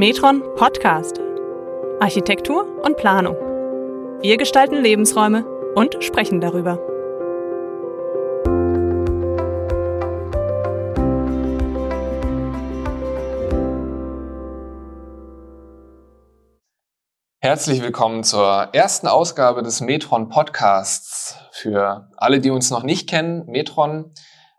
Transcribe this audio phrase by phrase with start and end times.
[0.00, 1.20] Metron Podcast.
[2.00, 3.36] Architektur und Planung.
[4.22, 5.44] Wir gestalten Lebensräume
[5.74, 6.78] und sprechen darüber.
[17.42, 21.36] Herzlich willkommen zur ersten Ausgabe des Metron Podcasts.
[21.52, 24.14] Für alle, die uns noch nicht kennen, Metron,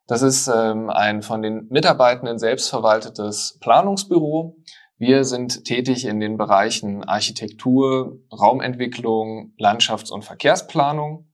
[0.06, 4.58] das ist ähm, ein von den Mitarbeitenden selbstverwaltetes Planungsbüro.
[5.02, 11.28] Wir sind tätig in den Bereichen Architektur, Raumentwicklung, Landschafts- und Verkehrsplanung.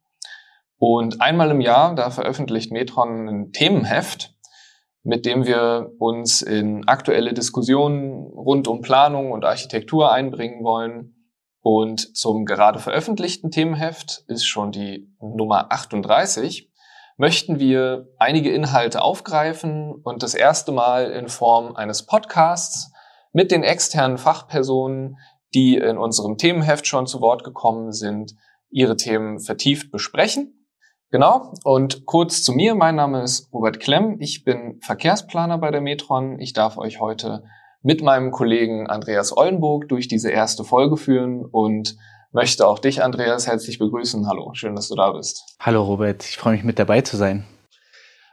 [0.77, 4.33] Und einmal im Jahr, da veröffentlicht Metron ein Themenheft,
[5.03, 12.15] mit dem wir uns in aktuelle Diskussionen rund um Planung und Architektur einbringen wollen und
[12.15, 16.71] zum gerade veröffentlichten Themenheft ist schon die Nummer 38,
[17.17, 22.93] möchten wir einige Inhalte aufgreifen und das erste Mal in Form eines Podcasts
[23.37, 25.19] mit den externen Fachpersonen,
[25.53, 28.33] die in unserem Themenheft schon zu Wort gekommen sind,
[28.71, 30.67] ihre Themen vertieft besprechen.
[31.11, 31.53] Genau.
[31.63, 32.73] Und kurz zu mir.
[32.73, 34.17] Mein Name ist Robert Klemm.
[34.19, 36.39] Ich bin Verkehrsplaner bei der Metron.
[36.39, 37.43] Ich darf euch heute
[37.83, 41.95] mit meinem Kollegen Andreas Ollenburg durch diese erste Folge führen und
[42.31, 44.27] möchte auch dich, Andreas, herzlich begrüßen.
[44.27, 45.43] Hallo, schön, dass du da bist.
[45.59, 46.23] Hallo, Robert.
[46.23, 47.45] Ich freue mich mit dabei zu sein.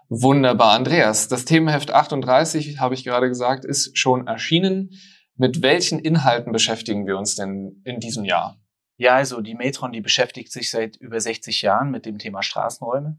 [0.09, 1.29] Wunderbar, Andreas.
[1.29, 4.91] Das Themenheft 38, habe ich gerade gesagt, ist schon erschienen.
[5.37, 8.61] Mit welchen Inhalten beschäftigen wir uns denn in diesem Jahr?
[8.97, 13.19] Ja, also die Metron, die beschäftigt sich seit über 60 Jahren mit dem Thema Straßenräume.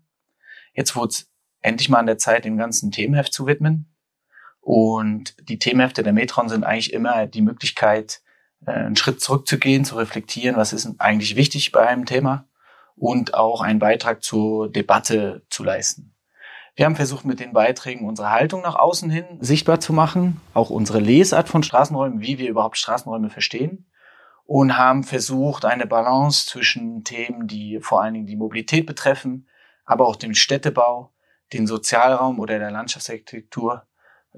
[0.73, 3.94] Jetzt wurde es endlich mal an der Zeit, dem ganzen Themenheft zu widmen.
[4.61, 8.22] Und die Themenhefte der Metron sind eigentlich immer die Möglichkeit,
[8.66, 12.47] äh, einen Schritt zurückzugehen, zu reflektieren, was ist eigentlich wichtig bei einem Thema
[12.95, 16.15] und auch einen Beitrag zur Debatte zu leisten.
[16.76, 20.70] Wir haben versucht, mit den Beiträgen unsere Haltung nach außen hin sichtbar zu machen, auch
[20.70, 23.90] unsere Lesart von Straßenräumen, wie wir überhaupt Straßenräume verstehen
[24.45, 29.47] und haben versucht, eine Balance zwischen Themen, die vor allen Dingen die Mobilität betreffen,
[29.86, 31.13] aber auch den Städtebau,
[31.53, 33.88] den Sozialraum oder der Landschaftsarchitektur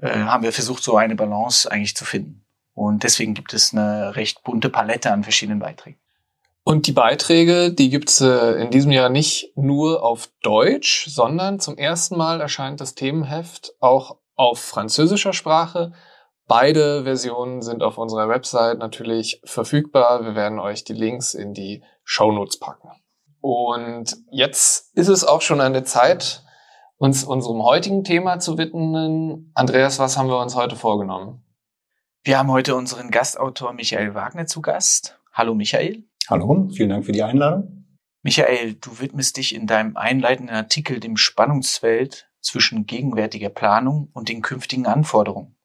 [0.00, 2.44] äh, haben wir versucht, so eine Balance eigentlich zu finden.
[2.72, 5.98] Und deswegen gibt es eine recht bunte Palette an verschiedenen Beiträgen.
[6.68, 11.78] Und die Beiträge, die gibt's äh, in diesem Jahr nicht nur auf Deutsch, sondern zum
[11.78, 15.94] ersten Mal erscheint das Themenheft auch auf französischer Sprache.
[16.46, 20.26] Beide Versionen sind auf unserer Website natürlich verfügbar.
[20.26, 22.90] Wir werden euch die Links in die Show Notes packen.
[23.40, 26.44] Und jetzt ist es auch schon an der Zeit,
[26.98, 29.52] uns unserem heutigen Thema zu widmen.
[29.54, 31.42] Andreas, was haben wir uns heute vorgenommen?
[32.24, 35.18] Wir haben heute unseren Gastautor Michael Wagner zu Gast.
[35.32, 36.07] Hallo Michael.
[36.30, 37.86] Hallo, vielen Dank für die Einladung.
[38.22, 44.42] Michael, du widmest dich in deinem einleitenden Artikel dem Spannungsfeld zwischen gegenwärtiger Planung und den
[44.42, 45.56] künftigen Anforderungen.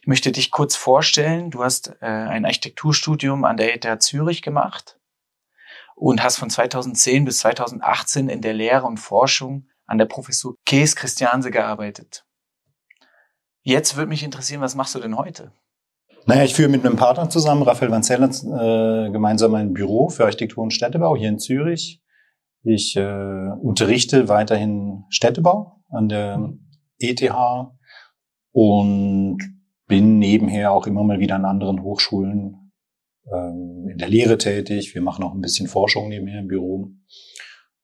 [0.00, 1.50] Ich möchte dich kurz vorstellen.
[1.50, 5.00] Du hast äh, ein Architekturstudium an der ETH Zürich gemacht
[5.96, 10.94] und hast von 2010 bis 2018 in der Lehre und Forschung an der Professur Kees
[10.94, 12.24] Christianse gearbeitet.
[13.62, 15.52] Jetzt würde mich interessieren, was machst du denn heute?
[16.26, 20.24] Naja, ich führe mit einem Partner zusammen, Raphael Van Zeller, äh, gemeinsam ein Büro für
[20.24, 22.02] Architektur und Städtebau hier in Zürich.
[22.62, 26.54] Ich äh, unterrichte weiterhin Städtebau an der
[26.98, 27.30] ETH
[28.52, 29.38] und
[29.86, 32.72] bin nebenher auch immer mal wieder an anderen Hochschulen
[33.30, 34.94] ähm, in der Lehre tätig.
[34.94, 36.88] Wir machen auch ein bisschen Forschung nebenher im Büro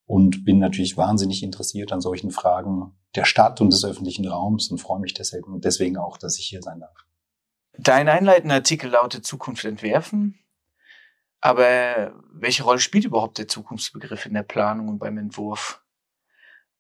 [0.07, 4.79] und bin natürlich wahnsinnig interessiert an solchen Fragen der Stadt und des öffentlichen Raums und
[4.79, 5.15] freue mich
[5.45, 7.10] und deswegen auch, dass ich hier sein darf.
[7.83, 10.39] Dein einleitender Artikel lautet Zukunft entwerfen.
[11.41, 15.83] Aber welche Rolle spielt überhaupt der Zukunftsbegriff in der Planung und beim Entwurf?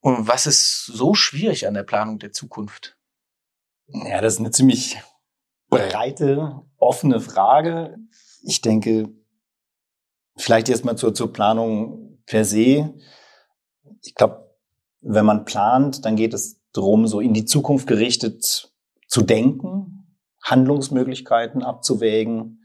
[0.00, 2.98] Und was ist so schwierig an der Planung der Zukunft?
[3.86, 4.98] Ja, das ist eine ziemlich
[5.68, 7.96] breite, offene Frage.
[8.42, 9.08] Ich denke,
[10.36, 12.94] vielleicht erstmal zur, zur Planung per se
[14.02, 14.56] ich glaube,
[15.00, 18.72] wenn man plant, dann geht es darum, so in die Zukunft gerichtet
[19.06, 19.79] zu denken,
[20.42, 22.64] Handlungsmöglichkeiten abzuwägen,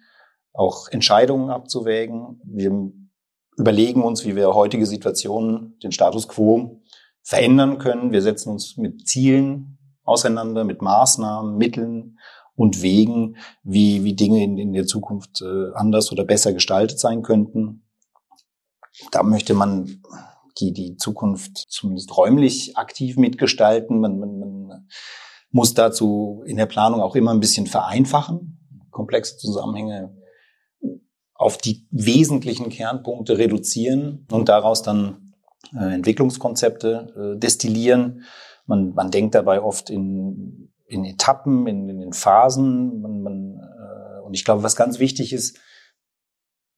[0.53, 2.41] auch Entscheidungen abzuwägen.
[2.45, 2.91] Wir
[3.57, 6.81] überlegen uns, wie wir heutige Situationen, den Status quo
[7.23, 8.11] verändern können.
[8.11, 12.19] Wir setzen uns mit Zielen auseinander, mit Maßnahmen, Mitteln
[12.55, 17.21] und Wegen, wie, wie Dinge in, in der Zukunft äh, anders oder besser gestaltet sein
[17.21, 17.83] könnten.
[19.11, 20.01] Da möchte man
[20.59, 23.99] die die Zukunft zumindest räumlich aktiv mitgestalten.
[23.99, 24.87] Man, man, man
[25.55, 28.59] muss dazu in der Planung auch immer ein bisschen vereinfachen,
[28.91, 30.13] komplexe Zusammenhänge
[31.33, 35.33] auf die wesentlichen Kernpunkte reduzieren und daraus dann
[35.73, 38.23] äh, Entwicklungskonzepte äh, destillieren.
[38.65, 42.99] Man, man denkt dabei oft in, in Etappen, in, in Phasen.
[42.99, 45.57] Man, man, äh, und ich glaube, was ganz wichtig ist,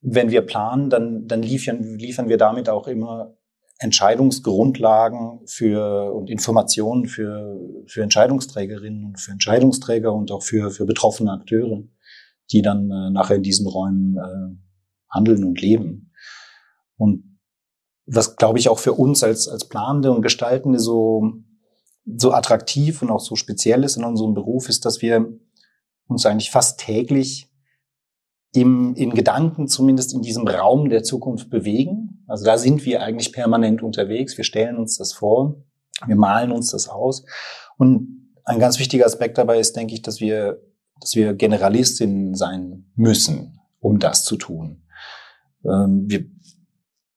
[0.00, 3.37] wenn wir planen, dann, dann liefern, liefern wir damit auch immer
[3.78, 11.32] Entscheidungsgrundlagen für und Informationen für, für Entscheidungsträgerinnen und für Entscheidungsträger und auch für, für betroffene
[11.32, 11.84] Akteure,
[12.50, 16.12] die dann äh, nachher in diesen Räumen äh, handeln und leben.
[16.96, 17.38] Und
[18.06, 21.34] was, glaube ich, auch für uns als, als Planende und Gestaltende so,
[22.04, 25.38] so attraktiv und auch so speziell ist in unserem Beruf, ist, dass wir
[26.08, 27.48] uns eigentlich fast täglich
[28.52, 32.17] im, in Gedanken zumindest in diesem Raum der Zukunft bewegen.
[32.28, 34.36] Also da sind wir eigentlich permanent unterwegs.
[34.36, 35.64] Wir stellen uns das vor,
[36.06, 37.24] wir malen uns das aus.
[37.78, 40.60] Und ein ganz wichtiger Aspekt dabei ist, denke ich, dass wir,
[41.00, 44.82] dass wir Generalistinnen sein müssen, um das zu tun.
[45.64, 46.26] Ähm, wir,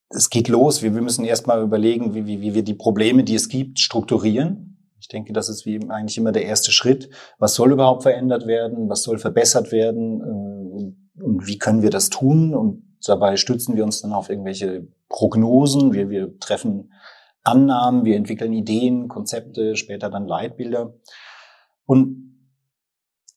[0.10, 0.81] es geht los.
[0.81, 4.78] Wir, wir müssen erstmal überlegen, wie, wie, wie wir die Probleme, die es gibt, strukturieren.
[5.00, 7.10] Ich denke, das ist wie eigentlich immer der erste Schritt.
[7.38, 8.88] Was soll überhaupt verändert werden?
[8.88, 10.22] Was soll verbessert werden?
[10.22, 12.56] Äh, und wie können wir das tun?
[12.56, 15.94] Und dabei stützen wir uns dann auf irgendwelche Prognosen.
[15.94, 16.92] Wir, wir treffen
[17.44, 20.94] Annahmen, wir entwickeln Ideen, Konzepte, später dann Leitbilder.
[21.86, 22.38] Und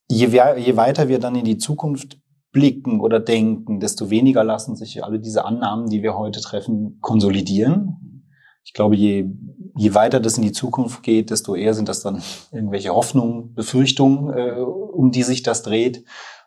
[0.08, 2.18] je, je weiter wir dann in die Zukunft
[2.52, 8.24] blicken oder denken, desto weniger lassen sich alle diese Annahmen, die wir heute treffen, konsolidieren.
[8.64, 9.28] Ich glaube, je,
[9.76, 12.22] je weiter das in die Zukunft geht, desto eher sind das dann
[12.52, 16.04] irgendwelche Hoffnungen, Befürchtungen, äh, um die sich das dreht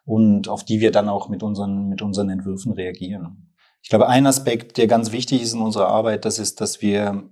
[0.07, 3.53] und auf die wir dann auch mit unseren, mit unseren Entwürfen reagieren.
[3.83, 7.29] Ich glaube, ein Aspekt, der ganz wichtig ist in unserer Arbeit, das ist, dass wir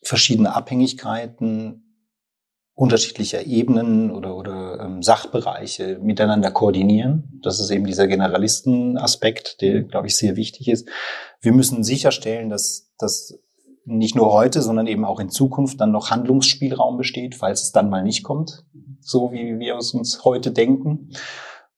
[0.00, 2.06] verschiedene Abhängigkeiten
[2.74, 7.40] unterschiedlicher Ebenen oder, oder ähm, Sachbereiche miteinander koordinieren.
[7.42, 10.88] Das ist eben dieser Generalistenaspekt, der, glaube ich, sehr wichtig ist.
[11.40, 13.38] Wir müssen sicherstellen, dass, dass
[13.84, 17.90] nicht nur heute, sondern eben auch in Zukunft dann noch Handlungsspielraum besteht, falls es dann
[17.90, 18.64] mal nicht kommt,
[19.00, 21.10] so wie wir es uns heute denken.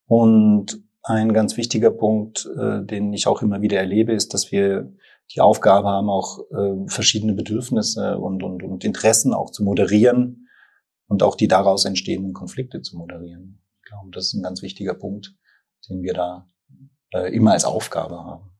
[0.07, 4.91] Und ein ganz wichtiger Punkt, äh, den ich auch immer wieder erlebe, ist, dass wir
[5.33, 10.47] die Aufgabe haben, auch äh, verschiedene Bedürfnisse und, und, und Interessen auch zu moderieren
[11.07, 13.61] und auch die daraus entstehenden Konflikte zu moderieren.
[13.83, 15.35] Ich glaube, das ist ein ganz wichtiger Punkt,
[15.89, 16.49] den wir da
[17.13, 18.51] äh, immer als Aufgabe haben.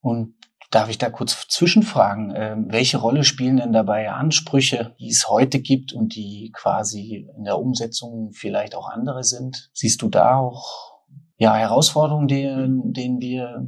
[0.00, 0.34] Und
[0.74, 5.60] darf ich da kurz zwischenfragen, äh, welche Rolle spielen denn dabei Ansprüche, die es heute
[5.60, 9.70] gibt und die quasi in der Umsetzung vielleicht auch andere sind?
[9.72, 10.94] Siehst du da auch
[11.36, 13.66] ja, Herausforderungen, denen, denen wir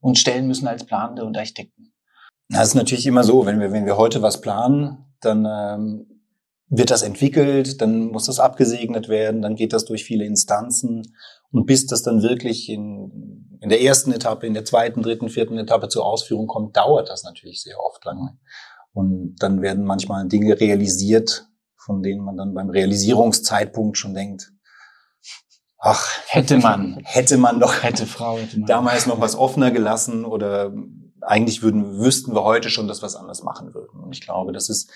[0.00, 1.92] uns stellen müssen als Planende und Architekten?
[2.48, 6.06] Das ist natürlich immer so, wenn wir, wenn wir heute was planen, dann ähm,
[6.68, 11.02] wird das entwickelt, dann muss das abgesegnet werden, dann geht das durch viele Instanzen
[11.50, 15.58] und bis das dann wirklich in, in der ersten Etappe, in der zweiten, dritten, vierten
[15.58, 18.38] Etappe zur Ausführung kommt, dauert das natürlich sehr oft lange.
[18.92, 24.52] Und dann werden manchmal Dinge realisiert, von denen man dann beim Realisierungszeitpunkt schon denkt,
[25.78, 28.66] ach, hätte man, hätte man doch, hätte Frau, hätte man.
[28.66, 30.72] damals noch was offener gelassen oder
[31.20, 34.00] eigentlich würden, wüssten wir heute schon, dass wir es anders machen würden.
[34.00, 34.90] Und ich glaube, das ist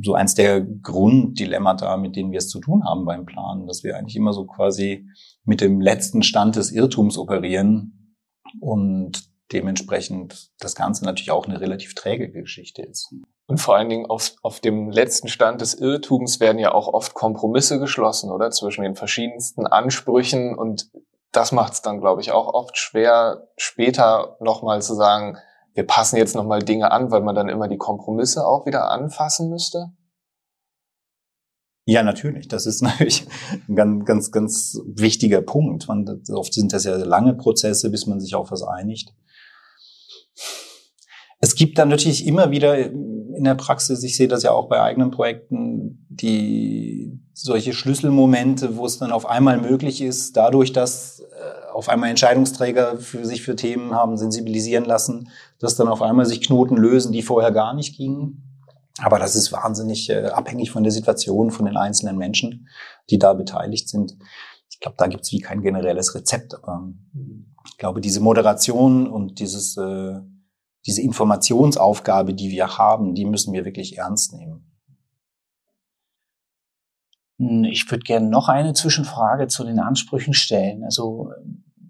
[0.00, 3.96] so eins der Grunddilemmata, mit denen wir es zu tun haben beim Planen, dass wir
[3.96, 5.06] eigentlich immer so quasi
[5.44, 8.16] mit dem letzten Stand des Irrtums operieren
[8.60, 13.12] und dementsprechend das Ganze natürlich auch eine relativ träge Geschichte ist.
[13.46, 17.14] Und vor allen Dingen auf, auf dem letzten Stand des Irrtums werden ja auch oft
[17.14, 18.52] Kompromisse geschlossen, oder?
[18.52, 20.88] Zwischen den verschiedensten Ansprüchen und
[21.32, 25.36] das macht es dann, glaube ich, auch oft schwer, später nochmal zu sagen,
[25.74, 29.50] wir passen jetzt nochmal Dinge an, weil man dann immer die Kompromisse auch wieder anfassen
[29.50, 29.92] müsste?
[31.86, 32.48] Ja, natürlich.
[32.48, 33.26] Das ist natürlich
[33.68, 35.88] ein ganz, ganz, ganz wichtiger Punkt.
[35.88, 39.12] Man, oft sind das ja lange Prozesse, bis man sich auf was einigt.
[41.42, 44.82] Es gibt dann natürlich immer wieder in der Praxis, ich sehe das ja auch bei
[44.82, 51.59] eigenen Projekten, die solche Schlüsselmomente, wo es dann auf einmal möglich ist, dadurch, dass äh,
[51.72, 56.40] auf einmal Entscheidungsträger für sich für Themen haben sensibilisieren lassen, dass dann auf einmal sich
[56.40, 58.46] Knoten lösen, die vorher gar nicht gingen.
[58.98, 62.68] Aber das ist wahnsinnig äh, abhängig von der Situation, von den einzelnen Menschen,
[63.08, 64.16] die da beteiligt sind.
[64.70, 66.54] Ich glaube, da gibt es wie kein generelles Rezept.
[66.54, 66.92] Aber
[67.66, 70.20] ich glaube, diese Moderation und dieses, äh,
[70.86, 74.69] diese Informationsaufgabe, die wir haben, die müssen wir wirklich ernst nehmen.
[77.40, 80.84] Hm, ich würde gerne noch eine Zwischenfrage zu den Ansprüchen stellen.
[80.84, 81.30] Also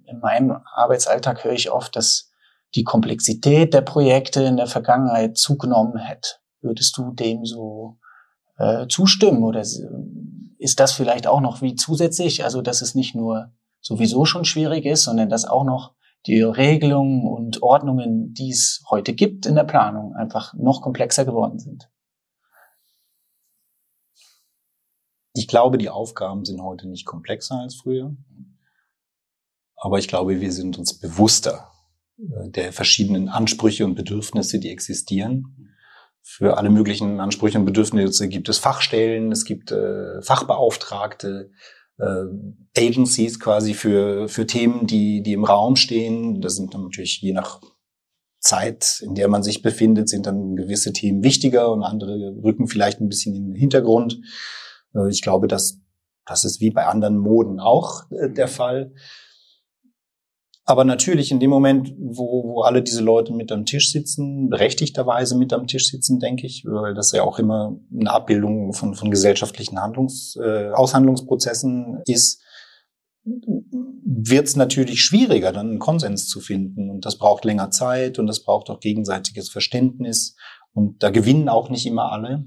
[0.06, 2.30] in meinem Arbeitsalltag höre ich oft, dass
[2.76, 6.36] die Komplexität der Projekte in der Vergangenheit zugenommen hätte.
[6.60, 7.98] Würdest du dem so
[8.58, 12.44] äh, zustimmen oder ist das vielleicht auch noch wie zusätzlich?
[12.44, 15.94] Also dass es nicht nur sowieso schon schwierig ist, sondern dass auch noch
[16.26, 21.58] die Regelungen und Ordnungen, die es heute gibt in der Planung, einfach noch komplexer geworden
[21.58, 21.88] sind.
[25.34, 28.16] Ich glaube, die Aufgaben sind heute nicht komplexer als früher.
[29.76, 31.70] Aber ich glaube, wir sind uns bewusster
[32.18, 35.74] äh, der verschiedenen Ansprüche und Bedürfnisse, die existieren.
[36.22, 41.50] Für alle möglichen Ansprüche und Bedürfnisse gibt es Fachstellen, es gibt äh, Fachbeauftragte,
[41.98, 42.24] äh,
[42.76, 46.40] Agencies quasi für, für Themen, die, die im Raum stehen.
[46.40, 47.60] Das sind dann natürlich je nach
[48.38, 53.00] Zeit, in der man sich befindet, sind dann gewisse Themen wichtiger und andere rücken vielleicht
[53.00, 54.20] ein bisschen in den Hintergrund.
[54.94, 55.80] Äh, ich glaube, dass
[56.26, 58.92] das ist wie bei anderen Moden auch äh, der Fall.
[60.64, 65.36] Aber natürlich in dem Moment, wo, wo alle diese Leute mit am Tisch sitzen, berechtigterweise
[65.36, 69.10] mit am Tisch sitzen, denke ich, weil das ja auch immer eine Abbildung von, von
[69.10, 72.40] gesellschaftlichen Handlungs, äh, Aushandlungsprozessen ist,
[73.24, 76.88] wird es natürlich schwieriger, dann einen Konsens zu finden.
[76.88, 80.36] Und das braucht länger Zeit und das braucht auch gegenseitiges Verständnis.
[80.72, 82.44] Und da gewinnen auch nicht immer alle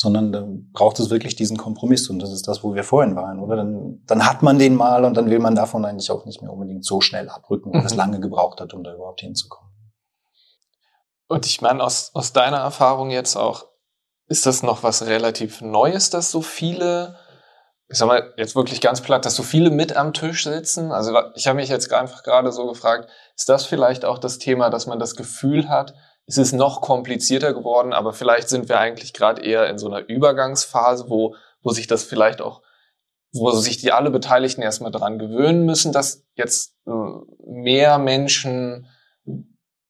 [0.00, 3.38] sondern dann braucht es wirklich diesen Kompromiss und das ist das, wo wir vorhin waren,
[3.38, 3.56] oder?
[3.56, 6.50] Dann, dann hat man den mal und dann will man davon eigentlich auch nicht mehr
[6.50, 7.86] unbedingt so schnell abrücken, weil mhm.
[7.86, 9.70] es lange gebraucht hat, um da überhaupt hinzukommen.
[11.28, 13.66] Und ich meine, aus, aus deiner Erfahrung jetzt auch,
[14.26, 17.18] ist das noch was relativ Neues, dass so viele,
[17.90, 20.92] ich sag mal, jetzt wirklich ganz platt, dass so viele mit am Tisch sitzen?
[20.92, 24.70] Also ich habe mich jetzt einfach gerade so gefragt, ist das vielleicht auch das Thema,
[24.70, 25.92] dass man das Gefühl hat,
[26.30, 30.08] es ist noch komplizierter geworden, aber vielleicht sind wir eigentlich gerade eher in so einer
[30.08, 32.62] Übergangsphase, wo, wo sich das vielleicht auch,
[33.32, 36.92] wo sich die alle Beteiligten erstmal daran gewöhnen müssen, dass jetzt äh,
[37.44, 38.86] mehr Menschen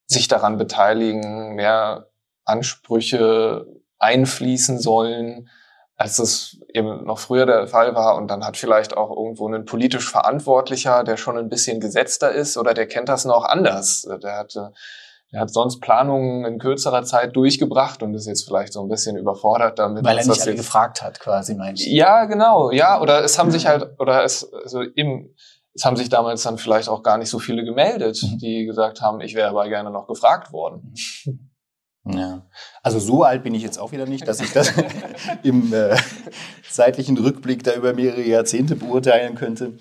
[0.07, 2.11] sich daran beteiligen, mehr
[2.45, 3.67] Ansprüche
[3.99, 5.51] einfließen sollen,
[5.97, 8.17] als es eben noch früher der Fall war.
[8.17, 12.57] Und dann hat vielleicht auch irgendwo ein politisch Verantwortlicher, der schon ein bisschen gesetzter ist
[12.57, 14.09] oder der kennt das noch anders.
[14.23, 14.73] Der hatte
[15.33, 19.17] er hat sonst Planungen in kürzerer Zeit durchgebracht und ist jetzt vielleicht so ein bisschen
[19.17, 20.05] überfordert damit.
[20.05, 21.91] Weil er nicht alle gefragt hat, quasi, meinst du?
[21.91, 25.35] Ja, genau, ja, oder es haben sich halt, oder es, also eben,
[25.73, 28.39] es haben sich damals dann vielleicht auch gar nicht so viele gemeldet, mhm.
[28.39, 30.95] die gesagt haben, ich wäre aber gerne noch gefragt worden.
[32.05, 32.47] Ja,
[32.83, 34.73] also so alt bin ich jetzt auch wieder nicht, dass ich das
[35.45, 35.97] im äh,
[36.69, 39.75] zeitlichen Rückblick da über mehrere Jahrzehnte beurteilen könnte.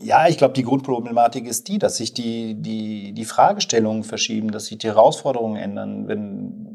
[0.00, 4.66] Ja, ich glaube, die Grundproblematik ist die, dass sich die, die, die Fragestellungen verschieben, dass
[4.66, 6.68] sich die Herausforderungen ändern, wenn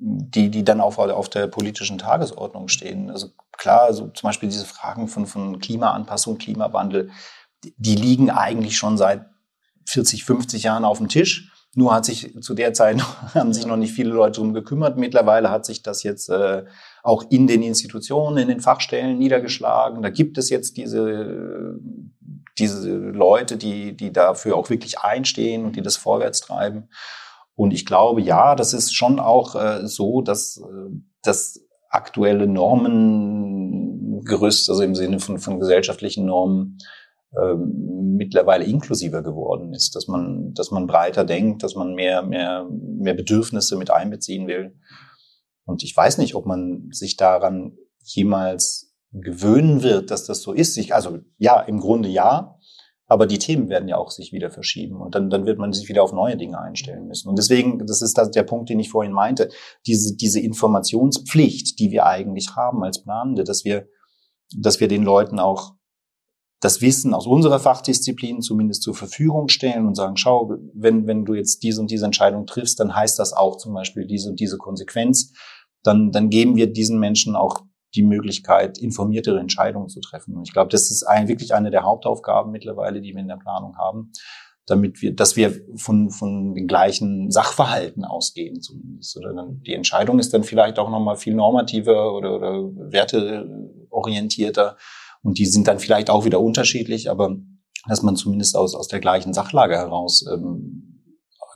[0.00, 3.10] die, die dann auf, auf der politischen Tagesordnung stehen.
[3.10, 7.10] Also klar, also zum Beispiel diese Fragen von, von Klimaanpassung, Klimawandel,
[7.62, 9.26] die, die liegen eigentlich schon seit
[9.86, 11.52] 40, 50 Jahren auf dem Tisch.
[11.74, 13.02] Nur hat sich zu der Zeit
[13.34, 14.96] haben sich noch nicht viele Leute drum gekümmert.
[14.96, 16.64] Mittlerweile hat sich das jetzt äh,
[17.02, 20.02] auch in den Institutionen, in den Fachstellen niedergeschlagen.
[20.02, 21.78] Da gibt es jetzt diese,
[22.58, 26.88] diese Leute, die, die dafür auch wirklich einstehen und die das vorwärts treiben.
[27.54, 30.90] Und ich glaube, ja, das ist schon auch äh, so, dass äh,
[31.22, 36.78] das aktuelle Normengerüst, also im Sinne von, von gesellschaftlichen Normen,
[37.32, 42.66] äh, mittlerweile inklusiver geworden ist, dass man, dass man breiter denkt, dass man mehr, mehr,
[42.70, 44.74] mehr Bedürfnisse mit einbeziehen will.
[45.64, 50.76] Und ich weiß nicht, ob man sich daran jemals gewöhnen wird, dass das so ist.
[50.76, 52.56] Ich, also ja, im Grunde ja,
[53.06, 55.88] aber die Themen werden ja auch sich wieder verschieben und dann, dann wird man sich
[55.88, 57.28] wieder auf neue Dinge einstellen müssen.
[57.28, 59.50] Und deswegen, das ist das, der Punkt, den ich vorhin meinte,
[59.84, 63.88] diese, diese Informationspflicht, die wir eigentlich haben als Planende, dass wir,
[64.56, 65.74] dass wir den Leuten auch
[66.60, 71.34] das Wissen aus unserer Fachdisziplin zumindest zur Verfügung stellen und sagen, schau, wenn, wenn du
[71.34, 74.58] jetzt diese und diese Entscheidung triffst, dann heißt das auch zum Beispiel diese und diese
[74.58, 75.32] Konsequenz.
[75.82, 77.62] Dann, dann geben wir diesen Menschen auch
[77.94, 80.36] die Möglichkeit, informiertere Entscheidungen zu treffen.
[80.36, 83.38] Und ich glaube, das ist ein, wirklich eine der Hauptaufgaben mittlerweile, die wir in der
[83.38, 84.12] Planung haben,
[84.66, 89.16] damit wir, dass wir von, von den gleichen Sachverhalten ausgehen zumindest.
[89.16, 92.62] Oder dann, die Entscheidung ist dann vielleicht auch nochmal viel normativer oder, oder
[92.92, 94.76] werteorientierter
[95.22, 97.36] und die sind dann vielleicht auch wieder unterschiedlich, aber
[97.86, 100.90] dass man zumindest aus, aus der gleichen Sachlage heraus ähm,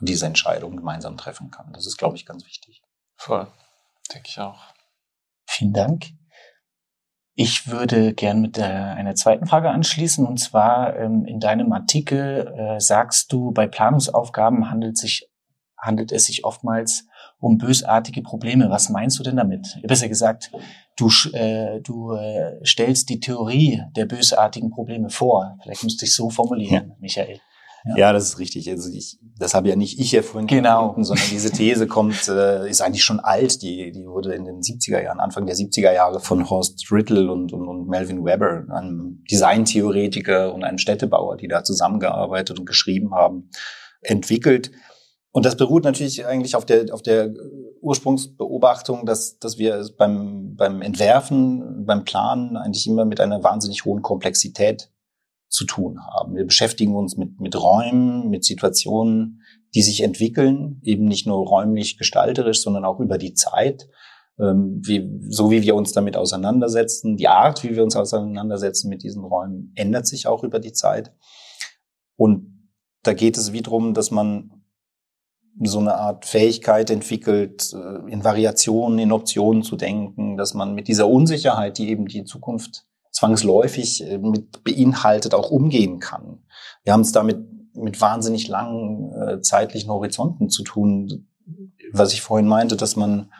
[0.01, 1.71] diese Entscheidung gemeinsam treffen kann.
[1.73, 2.81] Das ist, glaube ich, ganz wichtig.
[3.15, 3.47] Voll.
[4.13, 4.61] Denke ich auch.
[5.47, 6.07] Vielen Dank.
[7.33, 10.25] Ich würde gern mit der, einer zweiten Frage anschließen.
[10.25, 15.29] Und zwar ähm, in deinem Artikel äh, sagst du, bei Planungsaufgaben handelt, sich,
[15.77, 17.07] handelt es sich oftmals
[17.45, 18.71] um bösartige Probleme.
[18.71, 19.77] Was meinst du denn damit?
[19.83, 20.51] Besser gesagt,
[20.97, 25.55] du, äh, du äh, stellst die Theorie der bösartigen Probleme vor.
[25.61, 26.95] Vielleicht müsste ich so formulieren, ja.
[26.99, 27.39] Michael.
[27.85, 27.97] Ja.
[27.97, 28.13] ja.
[28.13, 28.67] das ist richtig.
[28.67, 30.95] Also ich, das habe ja nicht ich erfunden, genau.
[30.97, 33.61] sondern diese These kommt, äh, ist eigentlich schon alt.
[33.61, 37.53] Die, die wurde in den 70er Jahren, Anfang der 70er Jahre von Horst Rittel und,
[37.53, 43.51] und, und Melvin Weber, einem Designtheoretiker und einem Städtebauer, die da zusammengearbeitet und geschrieben haben,
[44.01, 44.71] entwickelt.
[45.35, 47.33] Und das beruht natürlich eigentlich auf der, auf der
[47.81, 54.01] Ursprungsbeobachtung, dass, dass wir beim, beim Entwerfen, beim Planen eigentlich immer mit einer wahnsinnig hohen
[54.01, 54.93] Komplexität
[55.49, 56.37] zu tun haben.
[56.37, 59.41] Wir beschäftigen uns mit, mit Räumen, mit Situationen,
[59.73, 63.89] die sich entwickeln, eben nicht nur räumlich gestalterisch, sondern auch über die Zeit.
[64.39, 69.03] Ähm, wie, so wie wir uns damit auseinandersetzen, die Art, wie wir uns auseinandersetzen mit
[69.03, 71.13] diesen Räumen, ändert sich auch über die Zeit.
[72.15, 72.71] Und
[73.03, 74.61] da geht es wiederum, dass man
[75.63, 80.87] so eine Art Fähigkeit entwickelt, äh, in Variationen, in Optionen zu denken, dass man mit
[80.87, 86.43] dieser Unsicherheit, die eben die Zukunft zwangsläufig äh, mit beinhaltet, auch umgehen kann.
[86.83, 87.37] Wir haben es damit
[87.73, 91.27] mit wahnsinnig langen äh, zeitlichen Horizonten zu tun,
[91.91, 93.31] was ich vorhin meinte, dass man,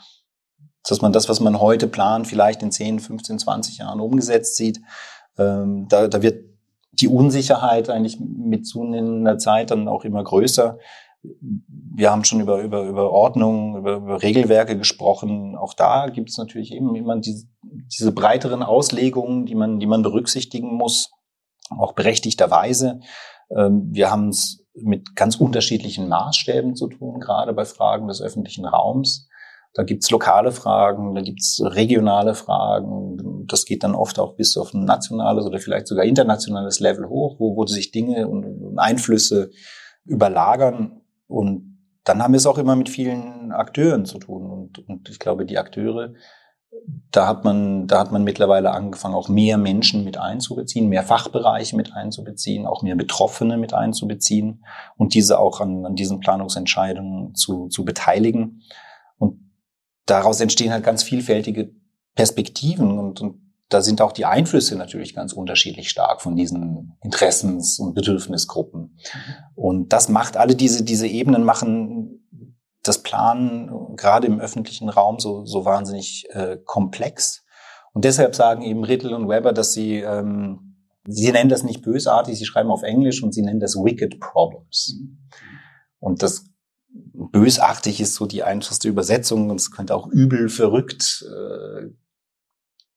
[0.88, 4.82] dass man das, was man heute plant, vielleicht in 10, 15, 20 Jahren umgesetzt sieht.
[5.38, 6.46] Ähm, da, da wird
[6.92, 10.78] die Unsicherheit eigentlich mit zunehmender Zeit dann auch immer größer
[11.96, 15.56] wir haben schon über, über, über Ordnung, über, über Regelwerke gesprochen.
[15.56, 20.04] Auch da gibt es natürlich eben immer diese, diese breiteren Auslegungen, die man, die man
[20.04, 21.12] berücksichtigen muss,
[21.70, 23.00] auch berechtigterweise.
[23.56, 28.66] Ähm, wir haben es mit ganz unterschiedlichen Maßstäben zu tun, gerade bei Fragen des öffentlichen
[28.66, 29.28] Raums.
[29.74, 33.46] Da gibt's lokale Fragen, da gibt's regionale Fragen.
[33.46, 37.36] Das geht dann oft auch bis auf ein nationales oder vielleicht sogar internationales Level hoch,
[37.40, 39.52] wo, wo sich Dinge und Einflüsse
[40.06, 41.02] überlagern.
[41.28, 44.50] Und dann haben wir es auch immer mit vielen Akteuren zu tun.
[44.50, 46.14] Und, und ich glaube, die Akteure,
[47.12, 51.76] da hat man, da hat man mittlerweile angefangen, auch mehr Menschen mit einzubeziehen, mehr Fachbereiche
[51.76, 54.66] mit einzubeziehen, auch mehr Betroffene mit einzubeziehen
[54.98, 58.62] und diese auch an, an diesen Planungsentscheidungen zu, zu beteiligen.
[59.18, 59.40] Und
[60.06, 61.72] daraus entstehen halt ganz vielfältige
[62.16, 67.80] Perspektiven und, und da sind auch die Einflüsse natürlich ganz unterschiedlich stark von diesen Interessens-
[67.80, 68.98] und Bedürfnisgruppen.
[69.56, 72.22] Und das macht alle diese, diese Ebenen machen
[72.84, 77.44] das Planen gerade im öffentlichen Raum so, so wahnsinnig äh, komplex.
[77.94, 80.76] Und deshalb sagen eben Riddle und Weber, dass sie, ähm,
[81.08, 85.00] sie nennen das nicht bösartig, sie schreiben auf Englisch und sie nennen das Wicked Problems.
[86.00, 86.46] Und das
[86.92, 91.88] bösartig ist so die einfachste Übersetzung und es könnte auch übel, verrückt, äh,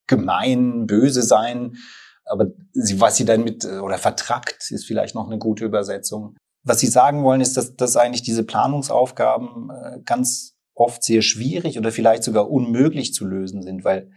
[0.08, 1.76] gemein, böse sein.
[2.24, 6.36] Aber sie, was sie dann mit, oder vertrackt, ist vielleicht noch eine gute Übersetzung.
[6.64, 11.78] Was sie sagen wollen, ist, dass, dass eigentlich diese Planungsaufgaben äh, ganz oft sehr schwierig
[11.78, 14.10] oder vielleicht sogar unmöglich zu lösen sind, weil,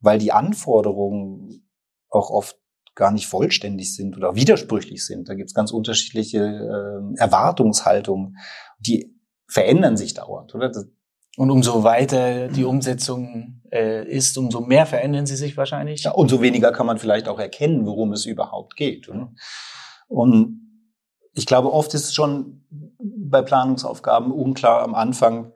[0.00, 1.66] weil die Anforderungen
[2.08, 2.58] auch oft
[2.94, 5.28] gar nicht vollständig sind oder widersprüchlich sind.
[5.28, 8.36] Da gibt es ganz unterschiedliche äh, Erwartungshaltungen,
[8.78, 10.68] die verändern sich dauernd, oder?
[10.68, 10.86] Das,
[11.36, 16.04] und umso weiter die Umsetzung äh, ist, umso mehr verändern sie sich wahrscheinlich.
[16.04, 19.08] Ja, umso weniger kann man vielleicht auch erkennen, worum es überhaupt geht.
[19.08, 19.32] Oder?
[20.06, 20.60] Und
[21.34, 22.64] ich glaube, oft ist es schon
[22.98, 25.52] bei Planungsaufgaben unklar am Anfang,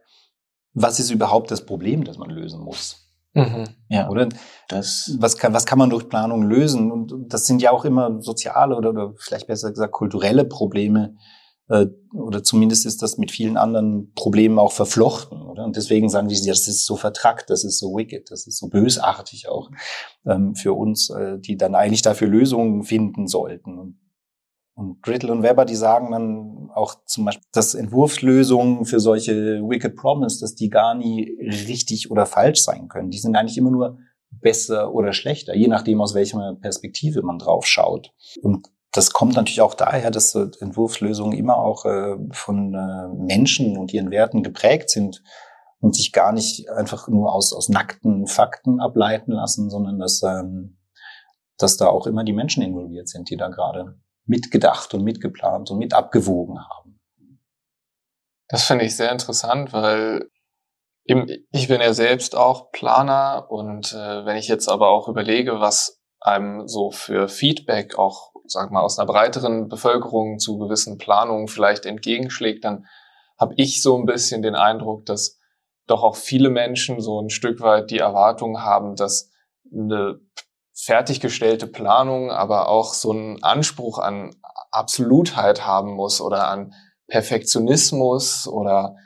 [0.74, 3.08] was ist überhaupt das Problem, das man lösen muss.
[3.34, 3.64] Mhm.
[3.88, 4.28] Ja, oder?
[4.68, 6.90] Das was kann, was kann man durch Planung lösen?
[6.90, 11.38] Und das sind ja auch immer soziale oder, oder vielleicht besser gesagt kulturelle Probleme, äh,
[11.68, 15.64] oder zumindest ist das mit vielen anderen Problemen auch verflochten, oder?
[15.64, 18.68] Und deswegen sagen die, das ist so vertrackt, das ist so wicked, das ist so
[18.68, 19.70] bösartig auch
[20.24, 23.78] ähm, für uns, äh, die dann eigentlich dafür Lösungen finden sollten.
[23.78, 24.00] Und,
[24.74, 29.94] und Grittle und Weber, die sagen dann auch zum Beispiel, dass Entwurfslösungen für solche wicked
[29.94, 33.10] problems, dass die gar nie richtig oder falsch sein können.
[33.10, 33.98] Die sind eigentlich immer nur
[34.30, 38.12] besser oder schlechter, je nachdem, aus welcher Perspektive man drauf schaut.
[38.40, 43.92] Und das kommt natürlich auch daher, dass Entwurfslösungen immer auch äh, von äh, Menschen und
[43.92, 45.22] ihren Werten geprägt sind
[45.80, 50.78] und sich gar nicht einfach nur aus, aus nackten Fakten ableiten lassen, sondern dass, ähm,
[51.58, 55.78] dass da auch immer die Menschen involviert sind, die da gerade mitgedacht und mitgeplant und
[55.78, 57.00] mit abgewogen haben.
[58.48, 60.30] Das finde ich sehr interessant, weil
[61.04, 66.02] ich bin ja selbst auch Planer und äh, wenn ich jetzt aber auch überlege, was
[66.20, 71.86] einem so für Feedback auch sag mal, aus einer breiteren Bevölkerung zu gewissen Planungen vielleicht
[71.86, 72.86] entgegenschlägt, dann
[73.38, 75.38] habe ich so ein bisschen den Eindruck, dass
[75.86, 79.30] doch auch viele Menschen so ein Stück weit die Erwartung haben, dass
[79.72, 80.20] eine
[80.74, 84.36] fertiggestellte Planung aber auch so einen Anspruch an
[84.70, 86.74] Absolutheit haben muss oder an
[87.08, 88.96] Perfektionismus oder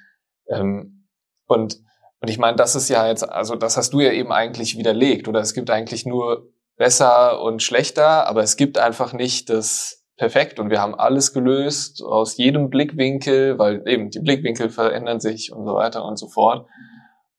[0.49, 1.09] ähm,
[1.47, 1.79] und
[2.23, 5.27] und ich meine, das ist ja jetzt, also das hast du ja eben eigentlich widerlegt
[5.27, 10.61] oder es gibt eigentlich nur besser und schlechter, aber es gibt einfach nicht das perfekt
[10.61, 15.67] und wir haben alles gelöst aus jedem Blickwinkel, weil eben die Blickwinkel verändern sich und
[15.67, 16.67] so weiter und so fort.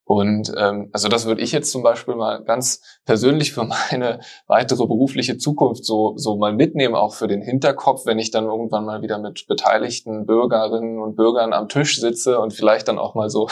[0.05, 4.85] Und ähm, also das würde ich jetzt zum Beispiel mal ganz persönlich für meine weitere
[4.85, 9.01] berufliche Zukunft so, so mal mitnehmen, auch für den Hinterkopf, wenn ich dann irgendwann mal
[9.01, 13.47] wieder mit beteiligten Bürgerinnen und Bürgern am Tisch sitze und vielleicht dann auch mal so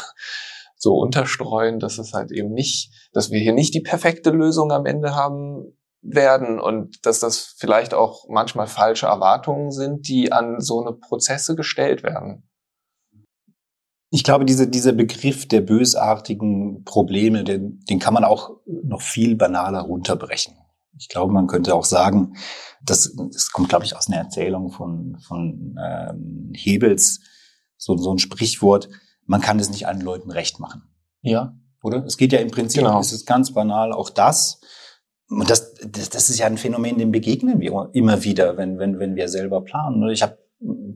[0.81, 4.85] so unterstreuen, dass es halt eben nicht, dass wir hier nicht die perfekte Lösung am
[4.85, 10.81] Ende haben, werden und dass das vielleicht auch manchmal falsche Erwartungen sind, die an so
[10.81, 12.49] eine Prozesse gestellt werden.
[14.09, 19.35] Ich glaube, diese, dieser Begriff der bösartigen Probleme, den, den kann man auch noch viel
[19.35, 20.55] banaler runterbrechen.
[20.97, 22.33] Ich glaube, man könnte auch sagen,
[22.83, 27.21] das, das kommt, glaube ich, aus einer Erzählung von, von ähm, Hebels,
[27.77, 28.89] so, so ein Sprichwort,
[29.31, 30.83] man kann es nicht allen Leuten recht machen.
[31.21, 31.55] Ja.
[31.81, 32.05] Oder?
[32.05, 32.99] Es geht ja im Prinzip, genau.
[32.99, 34.59] es ist ganz banal auch das,
[35.29, 38.99] und das, das, das ist ja ein Phänomen, dem begegnen wir immer wieder, wenn, wenn,
[38.99, 40.09] wenn wir selber planen.
[40.09, 40.37] Ich habe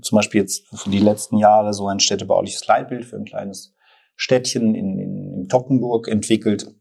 [0.02, 3.74] zum Beispiel jetzt für die letzten Jahre so ein städtebauliches Leitbild für ein kleines
[4.18, 6.76] Städtchen in, in, in Tockenburg entwickelt.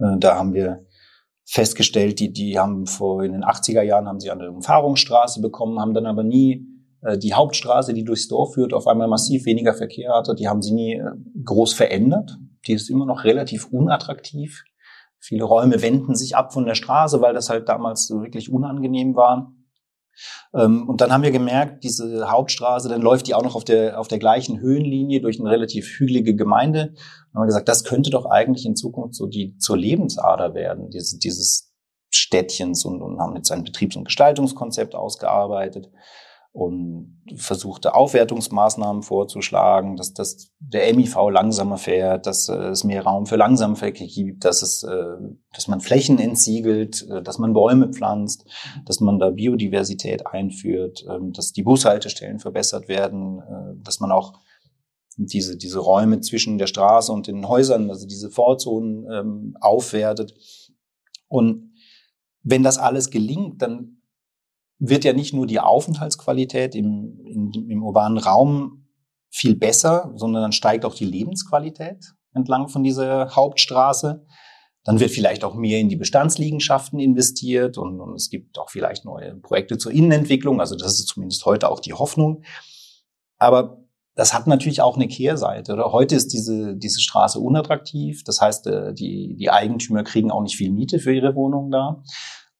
[0.00, 0.86] Äh, da haben wir
[1.44, 5.92] festgestellt, die, die haben vor in den 80er Jahren haben sie eine Umfahrungsstraße bekommen, haben
[5.92, 6.77] dann aber nie
[7.16, 10.34] die Hauptstraße, die durchs Dorf führt, auf einmal massiv weniger Verkehr hatte.
[10.34, 11.10] Die haben sie nie äh,
[11.44, 12.38] groß verändert.
[12.66, 14.64] Die ist immer noch relativ unattraktiv.
[15.20, 19.14] Viele Räume wenden sich ab von der Straße, weil das halt damals so wirklich unangenehm
[19.14, 19.52] war.
[20.52, 24.00] Ähm, und dann haben wir gemerkt, diese Hauptstraße, dann läuft die auch noch auf der,
[24.00, 26.86] auf der gleichen Höhenlinie durch eine relativ hügelige Gemeinde.
[26.86, 30.90] Dann haben wir gesagt, das könnte doch eigentlich in Zukunft so die zur Lebensader werden,
[30.90, 31.72] dieses, dieses
[32.10, 35.90] Städtchens und, und haben jetzt ein Betriebs- und Gestaltungskonzept ausgearbeitet
[36.52, 43.26] und versuchte Aufwertungsmaßnahmen vorzuschlagen, dass, dass der MIV langsamer fährt, dass äh, es mehr Raum
[43.26, 45.16] für Langsamverkehr gibt, dass es, äh,
[45.52, 48.46] dass man Flächen entsiegelt, äh, dass man Bäume pflanzt,
[48.86, 54.32] dass man da Biodiversität einführt, äh, dass die Bushaltestellen verbessert werden, äh, dass man auch
[55.18, 60.34] diese, diese Räume zwischen der Straße und den Häusern, also diese Vorzonen ähm, aufwertet.
[61.26, 61.72] Und
[62.42, 63.97] wenn das alles gelingt, dann
[64.78, 68.86] wird ja nicht nur die Aufenthaltsqualität im, im, im urbanen Raum
[69.30, 74.24] viel besser, sondern dann steigt auch die Lebensqualität entlang von dieser Hauptstraße.
[74.84, 79.04] Dann wird vielleicht auch mehr in die Bestandsliegenschaften investiert und, und, es gibt auch vielleicht
[79.04, 80.60] neue Projekte zur Innenentwicklung.
[80.60, 82.42] Also das ist zumindest heute auch die Hoffnung.
[83.38, 85.74] Aber das hat natürlich auch eine Kehrseite.
[85.74, 85.92] Oder?
[85.92, 88.24] Heute ist diese, diese Straße unattraktiv.
[88.24, 92.02] Das heißt, äh, die, die Eigentümer kriegen auch nicht viel Miete für ihre Wohnungen da.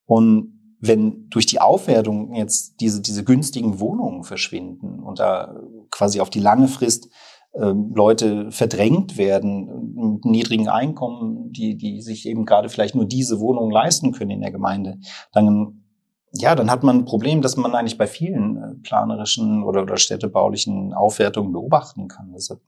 [0.04, 5.56] Und wenn durch die Aufwertung jetzt diese, diese günstigen Wohnungen verschwinden und da
[5.90, 7.08] quasi auf die lange Frist
[7.52, 13.40] äh, Leute verdrängt werden mit niedrigen Einkommen, die, die sich eben gerade vielleicht nur diese
[13.40, 14.98] Wohnungen leisten können in der Gemeinde,
[15.32, 15.84] dann
[16.32, 19.96] ja, dann hat man ein Problem, das man eigentlich bei vielen äh, planerischen oder, oder
[19.96, 22.32] städtebaulichen Aufwertungen beobachten kann.
[22.34, 22.60] Deshalb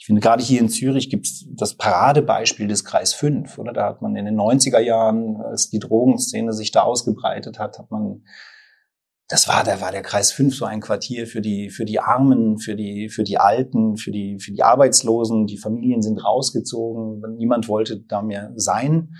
[0.00, 3.74] ich finde, gerade hier in Zürich gibt es das Paradebeispiel des Kreis 5, oder?
[3.74, 7.90] Da hat man in den 90er Jahren, als die Drogenszene sich da ausgebreitet hat, hat
[7.90, 8.24] man,
[9.28, 12.56] das war, da war der Kreis 5 so ein Quartier für die, für die Armen,
[12.58, 15.46] für die, für die Alten, für die, für die Arbeitslosen.
[15.46, 17.20] Die Familien sind rausgezogen.
[17.36, 19.10] Niemand wollte da mehr sein.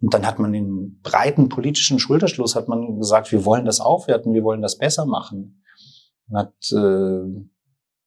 [0.00, 4.34] Und dann hat man den breiten politischen Schulterschluss, hat man gesagt, wir wollen das aufwerten,
[4.34, 5.62] wir wollen das besser machen.
[6.28, 7.46] Und hat, äh,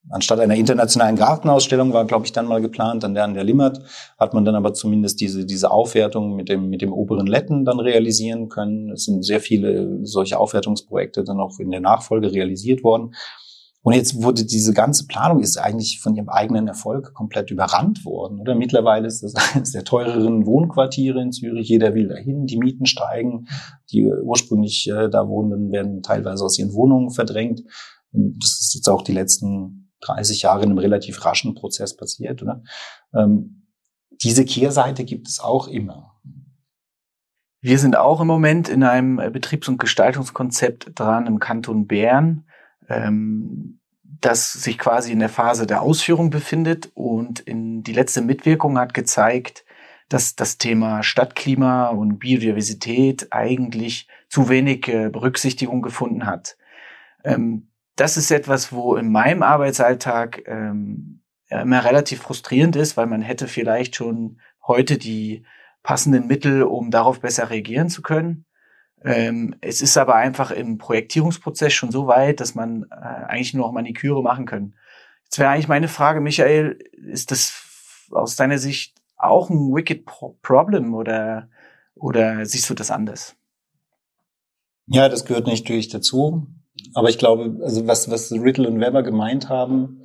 [0.09, 3.81] Anstatt einer internationalen Gartenausstellung war, glaube ich, dann mal geplant, an der an der Limmert,
[4.17, 7.79] hat man dann aber zumindest diese, diese Aufwertung mit dem, mit dem oberen Letten dann
[7.79, 8.91] realisieren können.
[8.91, 13.13] Es sind sehr viele solche Aufwertungsprojekte dann auch in der Nachfolge realisiert worden.
[13.81, 18.39] Und jetzt wurde diese ganze Planung ist eigentlich von ihrem eigenen Erfolg komplett überrannt worden.
[18.39, 21.69] Oder mittlerweile ist das eines der teureren Wohnquartiere in Zürich.
[21.69, 23.47] Jeder will dahin, die Mieten steigen.
[23.91, 27.63] Die ursprünglich äh, da Wohnenden werden teilweise aus ihren Wohnungen verdrängt.
[28.11, 32.41] Das ist jetzt auch die letzten 30 Jahre in einem relativ raschen Prozess passiert.
[32.41, 32.63] Oder?
[33.13, 33.67] Ähm,
[34.21, 36.19] diese Kehrseite gibt es auch immer.
[37.61, 42.45] Wir sind auch im Moment in einem Betriebs- und Gestaltungskonzept dran im Kanton Bern,
[42.87, 46.89] ähm, das sich quasi in der Phase der Ausführung befindet.
[46.93, 49.65] Und in die letzte Mitwirkung hat gezeigt,
[50.09, 56.57] dass das Thema Stadtklima und Biodiversität eigentlich zu wenig äh, Berücksichtigung gefunden hat.
[57.23, 57.68] Ähm,
[57.99, 63.21] das ist etwas, wo in meinem Arbeitsalltag ähm, ja, immer relativ frustrierend ist, weil man
[63.21, 65.43] hätte vielleicht schon heute die
[65.83, 68.45] passenden Mittel, um darauf besser reagieren zu können.
[69.03, 73.65] Ähm, es ist aber einfach im Projektierungsprozess schon so weit, dass man äh, eigentlich nur
[73.65, 74.75] noch Maniküre machen kann.
[75.23, 80.05] Jetzt wäre eigentlich meine Frage, Michael, ist das aus deiner Sicht auch ein wicked
[80.41, 81.49] Problem oder,
[81.95, 83.35] oder siehst du das anders?
[84.87, 86.47] Ja, das gehört natürlich dazu.
[86.93, 90.03] Aber ich glaube, also was, was Riddle und Weber gemeint haben,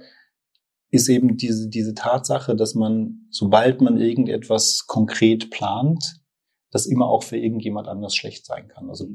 [0.90, 6.20] ist eben diese, diese Tatsache, dass man, sobald man irgendetwas konkret plant,
[6.70, 8.88] das immer auch für irgendjemand anders schlecht sein kann.
[8.88, 9.08] Also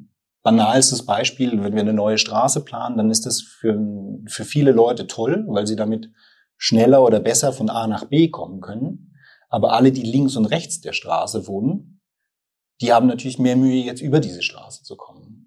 [0.44, 3.80] banalstes Beispiel, wenn wir eine neue Straße planen, dann ist das für,
[4.28, 6.10] für viele Leute toll, weil sie damit
[6.58, 9.14] schneller oder besser von A nach B kommen können.
[9.50, 12.02] Aber alle, die links und rechts der Straße wohnen,
[12.82, 15.39] die haben natürlich mehr Mühe, jetzt über diese Straße zu kommen.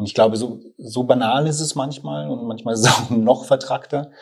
[0.00, 3.44] Und ich glaube, so, so banal ist es manchmal und manchmal ist es auch noch
[3.44, 4.12] vertrackter.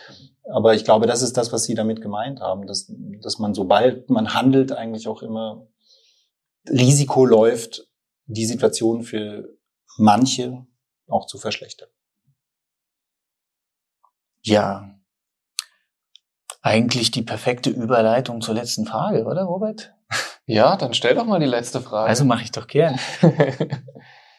[0.53, 4.11] Aber ich glaube, das ist das, was Sie damit gemeint haben, dass, dass man, sobald
[4.11, 5.69] man handelt, eigentlich auch immer
[6.69, 7.87] Risiko läuft,
[8.27, 9.57] die Situation für
[9.99, 10.67] manche
[11.07, 11.91] auch zu verschlechtern.
[14.43, 14.99] Ja,
[16.61, 19.95] eigentlich die perfekte Überleitung zur letzten Frage, oder Robert?
[20.45, 22.09] Ja, dann stell doch mal die letzte Frage.
[22.09, 22.99] Also mache ich doch gern.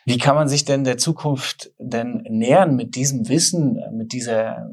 [0.09, 4.67] Wie kann man sich denn der Zukunft denn nähern mit diesem Wissen, mit dieser,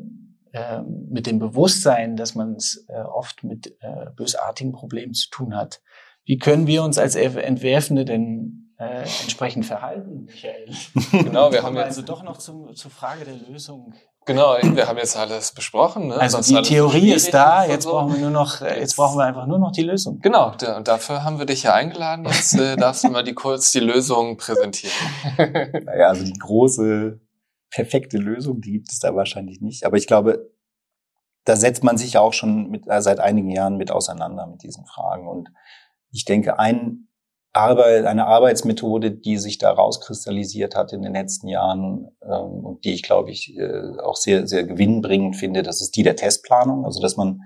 [0.52, 5.54] äh, mit dem Bewusstsein, dass man es äh, oft mit äh, bösartigen Problemen zu tun
[5.54, 5.82] hat?
[6.24, 10.68] Wie können wir uns als Entwerfende denn äh, entsprechend verhalten, Michael?
[11.24, 13.94] Genau, wir haben jetzt also doch noch zum, zur Frage der Lösung.
[14.26, 16.08] Genau, wir haben jetzt alles besprochen.
[16.08, 16.16] Ne?
[16.16, 17.92] Also Was die Theorie ist da, jetzt so.
[17.92, 20.18] brauchen wir nur noch, äh, jetzt brauchen wir einfach nur noch die Lösung.
[20.18, 22.24] Genau, und dafür haben wir dich ja eingeladen.
[22.24, 24.92] Jetzt äh, darfst du mal die kurz die Lösung präsentieren.
[25.84, 27.20] Naja, also die große,
[27.70, 29.84] perfekte Lösung, die gibt es da wahrscheinlich nicht.
[29.84, 30.50] Aber ich glaube,
[31.44, 34.62] da setzt man sich ja auch schon mit, äh, seit einigen Jahren mit auseinander mit
[34.64, 35.28] diesen Fragen.
[35.28, 35.50] Und
[36.10, 37.06] ich denke, ein
[37.56, 42.92] Arbeit, eine Arbeitsmethode, die sich da rauskristallisiert hat in den letzten Jahren ähm, und die
[42.92, 46.84] ich, glaube ich, äh, auch sehr, sehr gewinnbringend finde, das ist die der Testplanung.
[46.84, 47.40] Also, dass man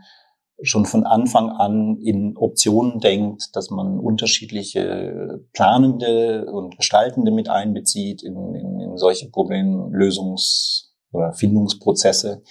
[0.62, 8.23] schon von Anfang an in Optionen denkt, dass man unterschiedliche Planende und Gestaltende mit einbezieht
[8.23, 12.42] in, in, in solche Problemlösungs- oder Findungsprozesse,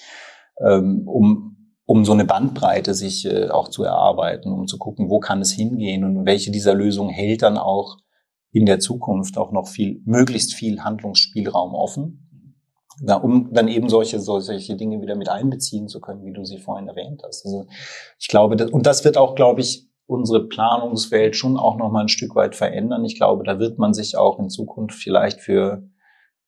[0.66, 1.59] ähm, um,
[1.90, 5.52] um so eine Bandbreite sich äh, auch zu erarbeiten, um zu gucken, wo kann es
[5.52, 7.98] hingehen und welche dieser Lösungen hält dann auch
[8.52, 12.54] in der Zukunft auch noch viel, möglichst viel Handlungsspielraum offen.
[13.02, 16.60] Na, um dann eben solche, solche Dinge wieder mit einbeziehen zu können, wie du sie
[16.60, 17.44] vorhin erwähnt hast.
[17.48, 17.66] Also
[18.20, 22.02] ich glaube, das, und das wird auch, glaube ich, unsere Planungswelt schon auch noch mal
[22.02, 23.04] ein Stück weit verändern.
[23.04, 25.90] Ich glaube, da wird man sich auch in Zukunft vielleicht für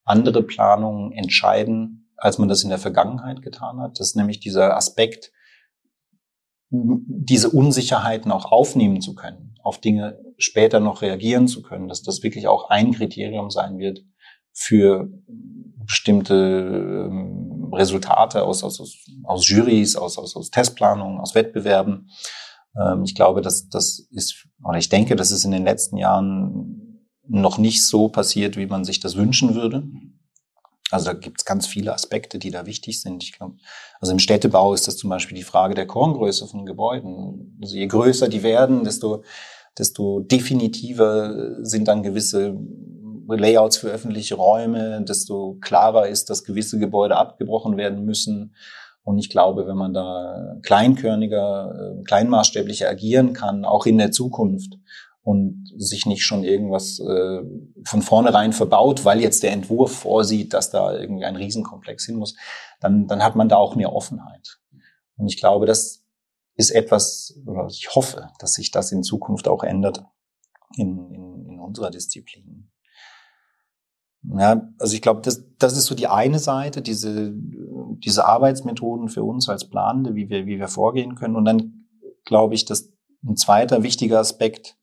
[0.04, 3.98] andere Planungen entscheiden, als man das in der Vergangenheit getan hat.
[3.98, 5.32] Das ist nämlich dieser Aspekt,
[6.70, 12.22] diese Unsicherheiten auch aufnehmen zu können, auf Dinge später noch reagieren zu können, dass das
[12.22, 14.04] wirklich auch ein Kriterium sein wird
[14.52, 15.10] für
[15.84, 18.80] bestimmte ähm, Resultate aus, aus,
[19.24, 22.08] aus, Jurys, aus, aus, aus Testplanungen, aus Wettbewerben.
[22.80, 27.08] Ähm, ich glaube, dass das ist, oder ich denke, das ist in den letzten Jahren
[27.26, 29.82] noch nicht so passiert, wie man sich das wünschen würde.
[30.92, 33.24] Also da gibt es ganz viele Aspekte, die da wichtig sind.
[33.24, 33.56] Ich glaube,
[33.98, 37.58] also im Städtebau ist das zum Beispiel die Frage der Korngröße von Gebäuden.
[37.62, 39.24] Also je größer die werden, desto,
[39.78, 42.54] desto definitiver sind dann gewisse
[43.26, 48.54] Layouts für öffentliche Räume, desto klarer ist, dass gewisse Gebäude abgebrochen werden müssen.
[49.02, 54.74] Und ich glaube, wenn man da kleinkörniger, äh, kleinmaßstäblicher agieren kann, auch in der Zukunft,
[55.22, 57.42] und sich nicht schon irgendwas äh,
[57.84, 62.34] von vornherein verbaut, weil jetzt der Entwurf vorsieht, dass da irgendwie ein Riesenkomplex hin muss,
[62.80, 64.58] dann, dann hat man da auch mehr Offenheit.
[65.16, 66.04] Und ich glaube, das
[66.56, 70.04] ist etwas, oder ich hoffe, dass sich das in Zukunft auch ändert
[70.76, 72.68] in, in, in unserer Disziplin.
[74.24, 79.24] Ja, also ich glaube, das, das ist so die eine Seite, diese, diese Arbeitsmethoden für
[79.24, 81.36] uns als Planende, wie wir, wie wir vorgehen können.
[81.36, 81.86] Und dann
[82.24, 82.92] glaube ich, dass
[83.24, 84.76] ein zweiter wichtiger Aspekt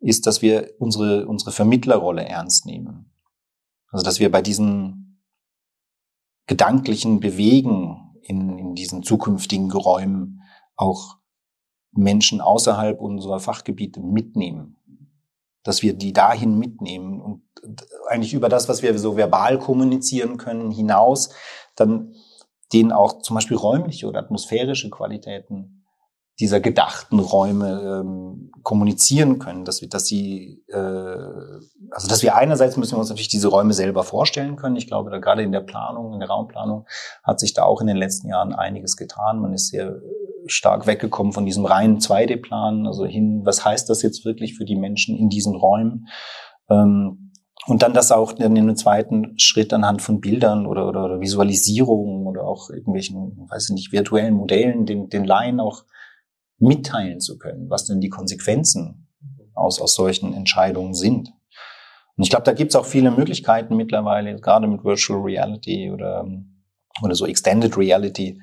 [0.00, 3.12] ist, dass wir unsere, unsere Vermittlerrolle ernst nehmen.
[3.90, 5.22] Also, dass wir bei diesen
[6.46, 10.42] gedanklichen Bewegen in, in diesen zukünftigen Räumen
[10.76, 11.18] auch
[11.92, 14.76] Menschen außerhalb unserer Fachgebiete mitnehmen.
[15.62, 17.42] Dass wir die dahin mitnehmen und
[18.08, 21.30] eigentlich über das, was wir so verbal kommunizieren können, hinaus,
[21.74, 22.14] dann
[22.72, 25.77] denen auch zum Beispiel räumliche oder atmosphärische Qualitäten
[26.40, 32.76] dieser gedachten Räume ähm, kommunizieren können, dass wir, dass sie, äh, also dass wir einerseits
[32.76, 34.76] müssen wir uns natürlich diese Räume selber vorstellen können.
[34.76, 36.86] Ich glaube, da gerade in der Planung, in der Raumplanung
[37.24, 39.40] hat sich da auch in den letzten Jahren einiges getan.
[39.40, 40.00] Man ist sehr
[40.46, 44.76] stark weggekommen von diesem reinen 2D-Plan, also hin, was heißt das jetzt wirklich für die
[44.76, 46.08] Menschen in diesen Räumen?
[46.70, 47.32] Ähm,
[47.66, 52.26] und dann das auch in einem zweiten Schritt anhand von Bildern oder, oder, oder Visualisierungen
[52.26, 55.84] oder auch irgendwelchen, weiß ich nicht, virtuellen Modellen, den, den Laien auch
[56.58, 59.08] mitteilen zu können, was denn die Konsequenzen
[59.54, 61.32] aus, aus solchen Entscheidungen sind.
[62.16, 66.26] Und ich glaube, da gibt es auch viele Möglichkeiten mittlerweile, gerade mit Virtual Reality oder,
[67.02, 68.40] oder so Extended Reality,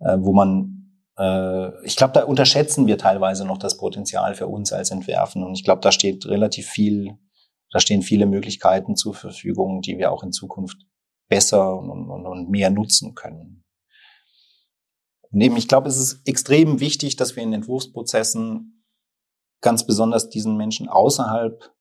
[0.00, 4.72] äh, wo man, äh, ich glaube, da unterschätzen wir teilweise noch das Potenzial für uns
[4.72, 5.42] als Entwerfen.
[5.42, 7.18] Und ich glaube, da steht relativ viel,
[7.72, 10.78] da stehen viele Möglichkeiten zur Verfügung, die wir auch in Zukunft
[11.28, 13.64] besser und, und, und mehr nutzen können.
[15.30, 18.84] Neben, ich glaube, es ist extrem wichtig, dass wir in Entwurfsprozessen
[19.60, 21.72] ganz besonders diesen Menschen außerhalb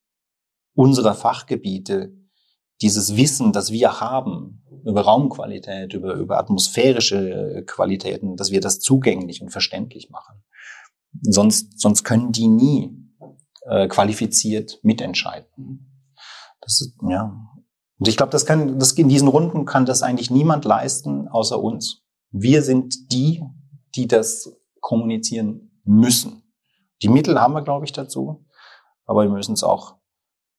[0.76, 2.14] unserer Fachgebiete
[2.82, 9.42] dieses Wissen, das wir haben über Raumqualität, über, über atmosphärische Qualitäten, dass wir das zugänglich
[9.42, 10.44] und verständlich machen.
[11.22, 12.92] Sonst, sonst können die nie
[13.66, 16.06] äh, qualifiziert mitentscheiden.
[16.60, 17.34] Das ist, ja.
[17.98, 21.60] Und ich glaube, das kann, das in diesen Runden kann das eigentlich niemand leisten, außer
[21.60, 22.05] uns.
[22.38, 23.42] Wir sind die,
[23.96, 26.44] die das kommunizieren müssen.
[27.02, 28.46] Die Mittel haben wir, glaube ich, dazu,
[29.06, 29.96] aber wir müssen es auch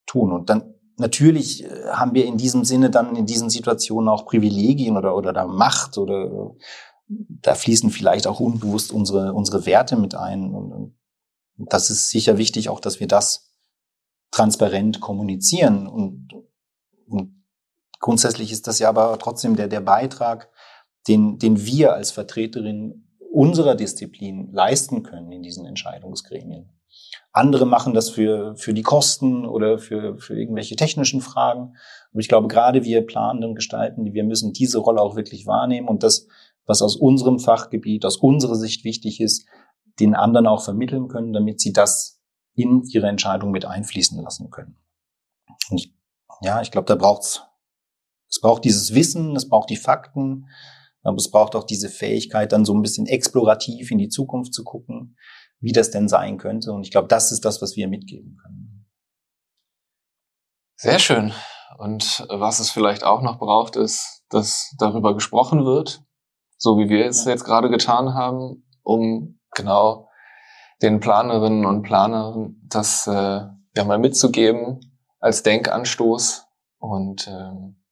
[0.07, 0.33] tun.
[0.33, 4.97] Und dann natürlich äh, haben wir in diesem Sinne dann in diesen Situationen auch Privilegien
[4.97, 6.55] oder, oder da Macht oder
[7.09, 10.55] da fließen vielleicht auch unbewusst unsere, unsere Werte mit ein.
[10.55, 10.97] Und
[11.59, 13.55] das ist sicher wichtig auch, dass wir das
[14.31, 15.87] transparent kommunizieren.
[15.87, 16.31] Und,
[17.07, 17.45] und
[18.01, 20.51] grundsätzlich ist das ja aber trotzdem der, der Beitrag,
[21.09, 26.71] den, den wir als Vertreterin unserer Disziplin leisten können in diesen Entscheidungsgremien.
[27.33, 31.75] Andere machen das für, für die Kosten oder für, für irgendwelche technischen Fragen.
[32.11, 36.03] Aber ich glaube, gerade wir Planenden, Gestalten, wir müssen diese Rolle auch wirklich wahrnehmen und
[36.03, 36.27] das,
[36.65, 39.47] was aus unserem Fachgebiet, aus unserer Sicht wichtig ist,
[40.01, 42.23] den anderen auch vermitteln können, damit sie das
[42.55, 44.77] in ihre Entscheidung mit einfließen lassen können.
[45.71, 45.93] Und
[46.41, 47.43] ja, ich glaube, da braucht's,
[48.31, 50.47] es braucht dieses Wissen, es braucht die Fakten,
[51.07, 54.65] aber es braucht auch diese Fähigkeit, dann so ein bisschen explorativ in die Zukunft zu
[54.65, 55.17] gucken
[55.61, 56.73] wie das denn sein könnte.
[56.73, 58.87] Und ich glaube, das ist das, was wir mitgeben können.
[60.77, 61.33] Sehr schön.
[61.79, 66.03] Und was es vielleicht auch noch braucht, ist, dass darüber gesprochen wird,
[66.59, 70.09] so wie wir es jetzt gerade getan haben, um genau
[70.83, 74.81] den Planerinnen und Planern das äh, ja mal mitzugeben
[75.21, 76.47] als Denkanstoß.
[76.79, 77.83] Und ähm,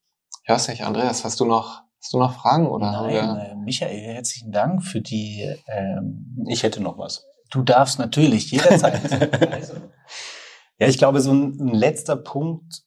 [0.46, 2.90] ja, weiß nicht, Andreas, hast du noch Hast du noch Fragen oder?
[2.92, 5.56] Nein, äh, Michael, herzlichen Dank für die.
[5.66, 7.24] Ähm, ich hätte noch was.
[7.50, 9.10] Du darfst natürlich jederzeit.
[9.50, 9.72] also.
[10.78, 12.82] Ja, ich glaube, so ein, ein letzter Punkt,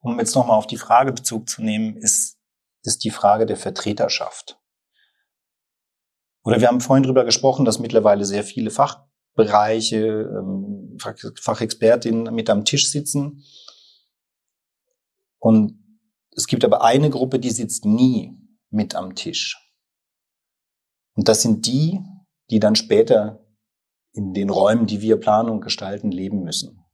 [0.00, 2.36] um jetzt nochmal auf die Frage Bezug zu nehmen, ist,
[2.82, 4.60] ist die Frage der Vertreterschaft.
[6.44, 12.66] Oder wir haben vorhin drüber gesprochen, dass mittlerweile sehr viele Fachbereiche, ähm, Fachexpertinnen mit am
[12.66, 13.42] Tisch sitzen.
[15.38, 15.79] Und
[16.36, 18.36] es gibt aber eine Gruppe, die sitzt nie
[18.70, 19.56] mit am Tisch.
[21.14, 22.00] Und das sind die,
[22.50, 23.44] die dann später
[24.12, 26.84] in den Räumen, die wir planen und gestalten, leben müssen.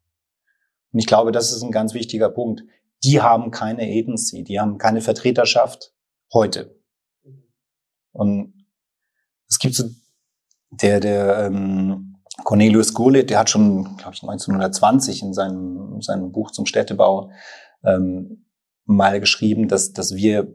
[0.93, 2.63] Und ich glaube, das ist ein ganz wichtiger Punkt.
[3.05, 5.95] Die haben keine Agency, die haben keine Vertreterschaft
[6.33, 6.81] heute.
[8.13, 8.67] Und
[9.49, 9.85] es gibt so
[10.71, 16.51] der der ähm, Cornelius Gurlitt, der hat schon, glaube ich, 1920 in seinem seinem Buch
[16.51, 17.31] zum Städtebau
[17.85, 18.46] ähm,
[18.87, 20.55] mal geschrieben, dass dass wir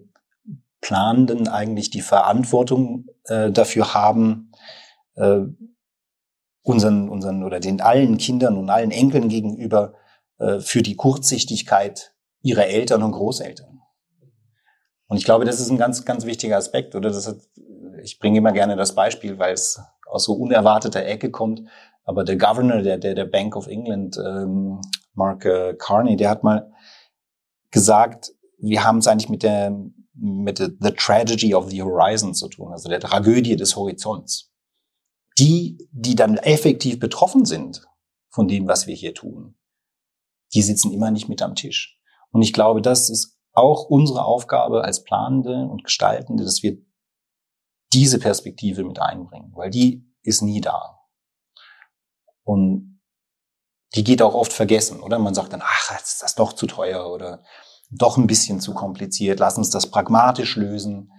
[0.81, 4.51] Planenden eigentlich die Verantwortung äh, dafür haben,
[5.15, 5.41] äh,
[6.63, 9.93] unseren, unseren oder den allen Kindern und allen Enkeln gegenüber
[10.39, 13.81] äh, für die Kurzsichtigkeit ihrer Eltern und Großeltern.
[15.07, 16.95] Und ich glaube, das ist ein ganz, ganz wichtiger Aspekt.
[16.95, 17.37] Oder das hat,
[18.01, 21.61] ich bringe immer gerne das Beispiel, weil es aus so unerwarteter Ecke kommt.
[22.03, 24.79] Aber der Governor der, der, der Bank of England, ähm,
[25.13, 26.71] Mark äh, Carney, der hat mal
[27.71, 29.75] gesagt, wir haben es eigentlich mit der
[30.13, 34.51] mit der the tragedy of the horizon zu tun, also der Tragödie des Horizonts
[35.37, 37.87] die, die dann effektiv betroffen sind
[38.29, 39.57] von dem, was wir hier tun,
[40.53, 41.99] die sitzen immer nicht mit am Tisch.
[42.31, 46.77] Und ich glaube, das ist auch unsere Aufgabe als Planende und Gestaltende, dass wir
[47.93, 50.99] diese Perspektive mit einbringen, weil die ist nie da.
[52.43, 52.90] Und
[53.95, 55.19] die geht auch oft vergessen, oder?
[55.19, 57.43] Man sagt dann, ach, jetzt ist das doch zu teuer oder
[57.91, 61.11] doch ein bisschen zu kompliziert, lass uns das pragmatisch lösen.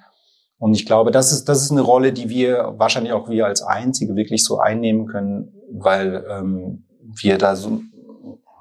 [0.58, 3.62] Und ich glaube, das ist, das ist eine Rolle, die wir wahrscheinlich auch wir als
[3.62, 6.86] Einzige wirklich so einnehmen können, weil ähm,
[7.20, 7.82] wir da so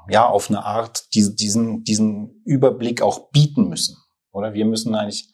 [0.10, 3.98] ja auf eine Art diese, diesen, diesen Überblick auch bieten müssen.
[4.32, 5.32] Oder wir müssen eigentlich,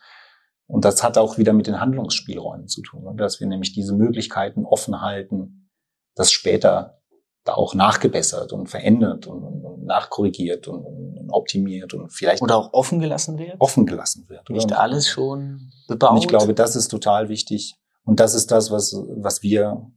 [0.68, 4.66] und das hat auch wieder mit den Handlungsspielräumen zu tun, dass wir nämlich diese Möglichkeiten
[4.66, 5.70] offen halten,
[6.16, 7.00] dass später
[7.48, 12.72] da auch nachgebessert und verändert und, und nachkorrigiert und, und, optimiert und vielleicht oder auch
[12.72, 13.60] offen gelassen wird.
[13.60, 14.50] Offen gelassen wird.
[14.50, 14.80] Nicht oder?
[14.80, 16.12] alles schon bebaut.
[16.12, 19.92] Und ich glaube, das ist total wichtig und das ist das, was was wir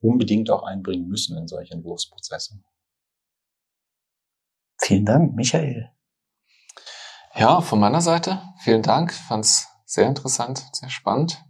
[0.00, 2.60] unbedingt auch einbringen müssen in solche Entwurfsprozesse.
[4.80, 5.90] Vielen Dank, Michael.
[7.36, 9.12] Ja, von meiner Seite vielen Dank.
[9.12, 11.44] Fand's sehr interessant, sehr spannend.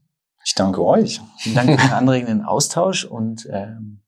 [0.45, 1.21] Ich danke euch.
[1.39, 4.04] Vielen Dank für den anregenden Austausch und ähm, äh,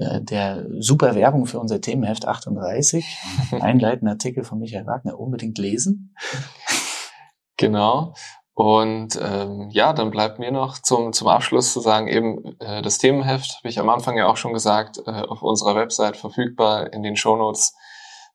[0.00, 3.04] der super Werbung für unser Themenheft 38,
[3.60, 6.14] einleitender Artikel von Michael Wagner, unbedingt lesen.
[7.56, 8.14] Genau.
[8.54, 12.98] Und ähm, ja, dann bleibt mir noch zum, zum Abschluss zu sagen, eben äh, das
[12.98, 17.02] Themenheft, habe ich am Anfang ja auch schon gesagt, äh, auf unserer Website verfügbar in
[17.02, 17.74] den Shownotes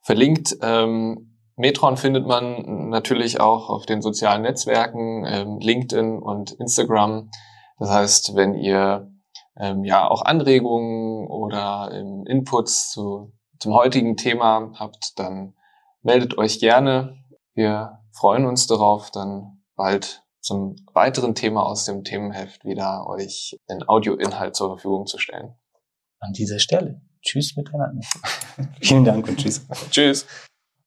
[0.01, 0.57] verlinkt.
[0.61, 7.29] Ähm, Metron findet man natürlich auch auf den sozialen Netzwerken, ähm, LinkedIn und Instagram.
[7.77, 9.11] Das heißt, wenn ihr
[9.57, 15.53] ähm, ja auch Anregungen oder ähm, Inputs zu, zum heutigen Thema habt, dann
[16.01, 17.17] meldet euch gerne.
[17.53, 23.87] Wir freuen uns darauf, dann bald zum weiteren Thema aus dem Themenheft wieder euch den
[23.87, 25.55] Audioinhalt zur Verfügung zu stellen.
[26.19, 27.01] An dieser Stelle.
[27.21, 28.05] Tschüss miteinander.
[28.81, 29.65] Vielen Dank und tschüss.
[29.89, 30.25] tschüss.